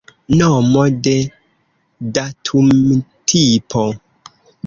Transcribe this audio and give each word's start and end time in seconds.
Nomo 0.37 0.85
de 1.07 1.13
datumtipo. 2.17 3.85